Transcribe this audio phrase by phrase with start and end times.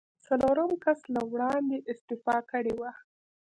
[0.25, 2.91] څلورم کس له وړاندې استعفا کړې وه.